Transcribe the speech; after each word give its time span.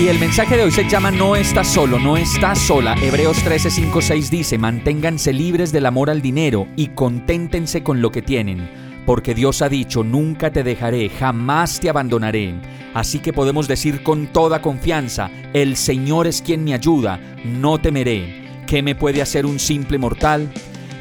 Y 0.00 0.08
el 0.08 0.18
mensaje 0.18 0.56
de 0.56 0.64
hoy 0.64 0.72
se 0.72 0.88
llama 0.88 1.12
No 1.12 1.36
estás 1.36 1.68
solo, 1.68 2.00
no 2.00 2.16
estás 2.16 2.58
sola. 2.58 2.96
Hebreos 3.00 3.38
13, 3.44 3.70
5, 3.70 4.02
6 4.02 4.30
dice, 4.30 4.58
manténganse 4.58 5.32
libres 5.32 5.70
del 5.70 5.86
amor 5.86 6.10
al 6.10 6.20
dinero 6.20 6.66
y 6.74 6.88
conténtense 6.88 7.82
con 7.84 8.02
lo 8.02 8.10
que 8.10 8.22
tienen 8.22 8.68
porque 9.04 9.34
Dios 9.34 9.62
ha 9.62 9.68
dicho, 9.68 10.02
nunca 10.02 10.50
te 10.50 10.62
dejaré, 10.62 11.08
jamás 11.10 11.80
te 11.80 11.90
abandonaré. 11.90 12.54
Así 12.94 13.18
que 13.18 13.32
podemos 13.32 13.68
decir 13.68 14.02
con 14.02 14.28
toda 14.28 14.62
confianza, 14.62 15.30
el 15.52 15.76
Señor 15.76 16.26
es 16.26 16.42
quien 16.42 16.64
me 16.64 16.74
ayuda, 16.74 17.20
no 17.44 17.78
temeré. 17.78 18.42
¿Qué 18.66 18.82
me 18.82 18.94
puede 18.94 19.20
hacer 19.20 19.46
un 19.46 19.58
simple 19.58 19.98
mortal? 19.98 20.50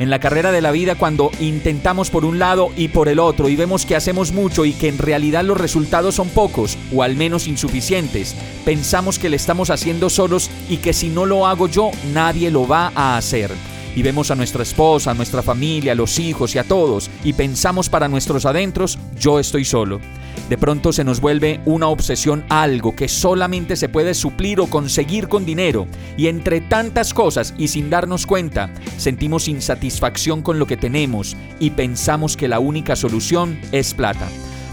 En 0.04 0.10
la 0.10 0.20
carrera 0.20 0.52
de 0.52 0.60
la 0.60 0.72
vida 0.72 0.96
cuando 0.96 1.32
intentamos 1.40 2.10
por 2.10 2.26
un 2.26 2.38
lado 2.38 2.72
y 2.76 2.90
por 2.90 3.08
el 3.08 3.20
otro 3.20 3.48
y 3.48 3.56
vemos 3.56 3.86
que 3.86 3.96
hacemos 3.96 4.34
mucho 4.34 4.66
y 4.66 4.74
que 4.74 4.90
en 4.90 4.98
realidad 4.98 5.46
los 5.46 5.58
resultados 5.58 6.16
son 6.16 6.28
pocos 6.28 6.78
o 6.94 7.04
al 7.04 7.16
menos 7.16 7.48
insuficientes, 7.48 8.36
pensamos 8.66 9.18
que 9.18 9.30
le 9.30 9.38
estamos 9.38 9.70
haciendo 9.70 10.10
solos 10.10 10.52
y 10.68 10.80
que 10.80 10.92
si 10.92 11.08
no 11.08 11.26
lo 11.26 11.48
hago 11.48 11.70
yo, 11.70 11.90
nadie 12.14 12.52
lo 12.52 12.68
va 12.68 12.92
a 12.94 13.16
hacer 13.16 13.50
y 13.96 14.02
vemos 14.02 14.30
a 14.30 14.36
nuestra 14.36 14.64
esposa, 14.64 15.12
a 15.12 15.14
nuestra 15.14 15.42
familia, 15.42 15.94
a 15.94 15.96
los 15.96 16.20
hijos 16.20 16.54
y 16.54 16.58
a 16.58 16.66
todos 16.66 17.10
y 17.24 17.32
pensamos 17.32 17.88
para 17.88 18.10
nuestros 18.10 18.46
adentros, 18.46 19.00
yo 19.18 19.40
estoy 19.40 19.64
solo. 19.64 20.02
De 20.50 20.58
pronto 20.58 20.92
se 20.92 21.04
nos 21.04 21.22
vuelve 21.22 21.62
una 21.66 21.88
obsesión 21.88 22.44
algo 22.50 22.96
que 22.96 23.08
solamente 23.08 23.76
se 23.76 23.90
puede 23.90 24.14
suplir 24.14 24.60
o 24.60 24.68
conseguir 24.68 25.28
con 25.28 25.46
dinero 25.46 25.88
y 26.18 26.28
entre 26.28 26.62
tantas 26.62 27.14
cosas 27.14 27.54
y 27.58 27.70
sin 27.70 27.90
darnos 27.90 28.26
cuenta, 28.26 28.70
sentimos 28.98 29.48
insatisfacción 29.48 30.42
con 30.42 30.60
lo 30.60 30.68
que 30.68 30.78
tenemos 30.78 31.38
y 31.60 31.72
pensamos 31.72 32.36
que 32.36 32.48
la 32.48 32.60
única 32.60 32.96
solución 32.96 33.60
es 33.72 33.94
plata. 33.94 34.28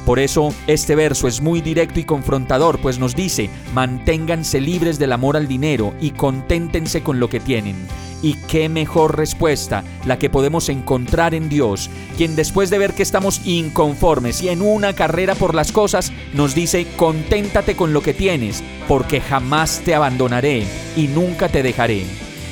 Por 0.06 0.18
eso 0.18 0.52
este 0.66 0.96
verso 0.96 1.28
es 1.28 1.40
muy 1.40 1.60
directo 1.60 2.00
y 2.00 2.04
confrontador, 2.04 2.80
pues 2.80 2.98
nos 2.98 3.14
dice, 3.14 3.48
manténganse 3.74 4.60
libres 4.60 4.98
del 4.98 5.12
amor 5.12 5.36
al 5.36 5.46
dinero 5.46 5.94
y 6.00 6.10
conténtense 6.10 7.02
con 7.02 7.20
lo 7.20 7.28
que 7.28 7.38
tienen. 7.38 7.76
Y 8.22 8.34
qué 8.34 8.68
mejor 8.68 9.16
respuesta 9.16 9.82
la 10.04 10.18
que 10.18 10.28
podemos 10.28 10.68
encontrar 10.68 11.34
en 11.34 11.48
Dios, 11.48 11.88
quien 12.16 12.36
después 12.36 12.68
de 12.70 12.78
ver 12.78 12.92
que 12.94 13.02
estamos 13.02 13.40
inconformes 13.46 14.42
y 14.42 14.48
en 14.48 14.60
una 14.60 14.92
carrera 14.92 15.34
por 15.34 15.54
las 15.54 15.72
cosas, 15.72 16.12
nos 16.34 16.54
dice, 16.54 16.86
conténtate 16.96 17.76
con 17.76 17.92
lo 17.92 18.02
que 18.02 18.14
tienes, 18.14 18.62
porque 18.86 19.20
jamás 19.20 19.80
te 19.84 19.94
abandonaré 19.94 20.66
y 20.96 21.06
nunca 21.08 21.48
te 21.48 21.62
dejaré. 21.62 22.04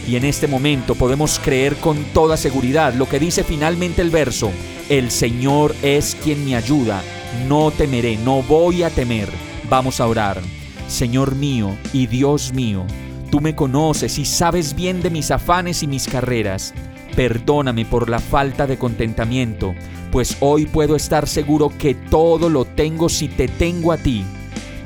Y 0.06 0.16
en 0.16 0.24
este 0.24 0.46
momento 0.46 0.94
podemos 0.94 1.38
creer 1.38 1.76
con 1.76 2.02
toda 2.14 2.38
seguridad 2.38 2.94
lo 2.94 3.06
que 3.06 3.18
dice 3.18 3.44
finalmente 3.44 4.00
el 4.00 4.08
verso, 4.08 4.50
el 4.88 5.10
Señor 5.10 5.74
es 5.82 6.16
quien 6.24 6.46
me 6.46 6.56
ayuda, 6.56 7.02
no 7.46 7.70
temeré, 7.70 8.16
no 8.16 8.42
voy 8.42 8.82
a 8.82 8.90
temer. 8.90 9.28
Vamos 9.68 10.00
a 10.00 10.06
orar. 10.06 10.40
Señor 10.86 11.34
mío 11.34 11.76
y 11.92 12.06
Dios 12.06 12.54
mío, 12.54 12.86
Tú 13.30 13.42
me 13.42 13.54
conoces 13.54 14.18
y 14.18 14.24
sabes 14.24 14.74
bien 14.74 15.02
de 15.02 15.10
mis 15.10 15.30
afanes 15.30 15.82
y 15.82 15.86
mis 15.86 16.08
carreras. 16.08 16.72
Perdóname 17.14 17.84
por 17.84 18.08
la 18.08 18.20
falta 18.20 18.66
de 18.66 18.78
contentamiento, 18.78 19.74
pues 20.10 20.38
hoy 20.40 20.64
puedo 20.64 20.96
estar 20.96 21.28
seguro 21.28 21.70
que 21.76 21.94
todo 21.94 22.48
lo 22.48 22.64
tengo 22.64 23.10
si 23.10 23.28
te 23.28 23.46
tengo 23.46 23.92
a 23.92 23.98
ti. 23.98 24.24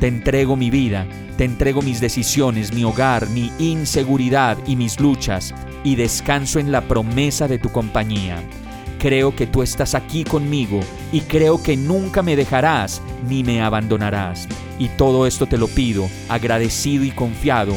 Te 0.01 0.09
entrego 0.09 0.57
mi 0.57 0.71
vida, 0.71 1.07
te 1.37 1.45
entrego 1.45 1.83
mis 1.83 2.01
decisiones, 2.01 2.75
mi 2.75 2.83
hogar, 2.83 3.29
mi 3.29 3.53
inseguridad 3.61 4.59
y 4.67 4.75
mis 4.75 4.99
luchas, 4.99 5.55
y 5.85 5.95
descanso 5.95 6.59
en 6.59 6.73
la 6.73 6.81
promesa 6.81 7.47
de 7.47 7.59
tu 7.59 7.71
compañía. 7.71 8.43
Creo 8.99 9.37
que 9.37 9.47
tú 9.47 9.63
estás 9.63 9.95
aquí 9.95 10.25
conmigo 10.25 10.81
y 11.13 11.21
creo 11.21 11.63
que 11.63 11.77
nunca 11.77 12.23
me 12.23 12.35
dejarás 12.35 13.03
ni 13.29 13.45
me 13.45 13.63
abandonarás. 13.63 14.49
Y 14.81 14.89
todo 14.89 15.29
esto 15.29 15.47
te 15.47 15.59
lo 15.59 15.69
pido, 15.69 16.09
agradecido 16.29 17.05
y 17.05 17.11
confiado 17.13 17.77